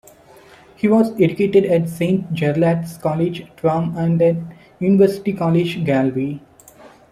He 0.77 0.87
was 0.87 1.11
educated 1.21 1.63
at 1.65 1.87
Saint 1.87 2.33
Jarlath's 2.33 2.97
College, 2.97 3.45
Tuam 3.57 3.95
and 3.95 4.19
at 4.19 4.35
University 4.79 5.31
College 5.31 5.85
Galway. 5.85 6.39